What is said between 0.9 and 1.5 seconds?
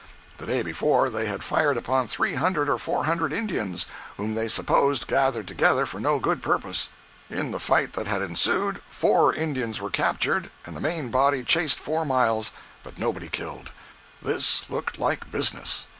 they had